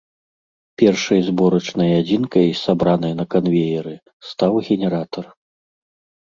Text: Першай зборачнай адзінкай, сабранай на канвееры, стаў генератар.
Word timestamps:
Першай 0.81 1.19
зборачнай 1.29 1.91
адзінкай, 2.01 2.47
сабранай 2.63 3.13
на 3.19 3.25
канвееры, 3.35 3.95
стаў 4.31 4.51
генератар. 4.71 5.25